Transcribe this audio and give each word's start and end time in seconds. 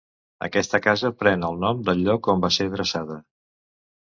Aquesta 0.45 0.79
casa 0.85 1.11
pren 1.19 1.45
el 1.49 1.61
nom 1.65 1.83
del 1.91 2.01
lloc 2.07 2.31
on 2.35 2.43
va 2.47 2.53
ser 2.59 2.69
dreçada. 2.73 3.19